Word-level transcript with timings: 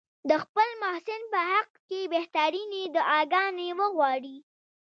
د 0.29 0.31
خپل 0.43 0.69
محسن 0.81 1.21
په 1.31 1.39
حق 1.51 1.69
کې 1.89 2.01
بهترینې 2.13 2.83
دعاګانې 2.95 3.69
وغواړي. 3.79 4.37